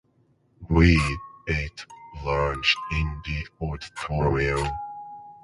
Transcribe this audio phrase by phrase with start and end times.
[0.67, 0.99] We
[1.47, 1.85] ate
[2.25, 4.67] lunch in the auditorium.